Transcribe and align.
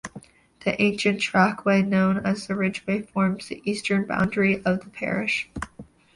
The 0.65 0.81
ancient 0.81 1.21
trackway 1.21 1.83
known 1.83 2.25
as 2.25 2.47
the 2.47 2.55
Ridgeway 2.55 3.03
forms 3.03 3.49
the 3.49 3.61
eastern 3.69 4.07
boundary 4.07 4.65
of 4.65 4.79
the 4.83 4.89
parish. 4.89 5.47